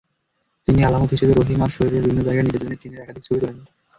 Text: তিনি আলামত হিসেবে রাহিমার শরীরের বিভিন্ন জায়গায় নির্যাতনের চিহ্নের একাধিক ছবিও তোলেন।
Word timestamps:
তিনি 0.67 0.79
আলামত 0.83 1.09
হিসেবে 1.11 1.33
রাহিমার 1.33 1.75
শরীরের 1.75 2.01
বিভিন্ন 2.01 2.21
জায়গায় 2.23 2.45
নির্যাতনের 2.45 2.81
চিহ্নের 2.81 3.03
একাধিক 3.03 3.23
ছবিও 3.25 3.41
তোলেন। 3.41 3.57